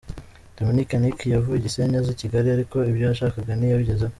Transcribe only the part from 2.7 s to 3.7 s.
ibyo yashakaga